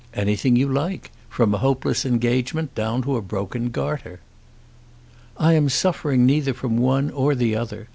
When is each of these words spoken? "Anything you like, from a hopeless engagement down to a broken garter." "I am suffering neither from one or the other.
"Anything 0.15 0.55
you 0.55 0.67
like, 0.67 1.11
from 1.29 1.53
a 1.53 1.59
hopeless 1.59 2.05
engagement 2.07 2.73
down 2.73 3.03
to 3.03 3.17
a 3.17 3.21
broken 3.21 3.69
garter." 3.69 4.19
"I 5.37 5.53
am 5.53 5.69
suffering 5.69 6.25
neither 6.25 6.55
from 6.55 6.77
one 6.79 7.11
or 7.11 7.35
the 7.35 7.55
other. 7.55 7.87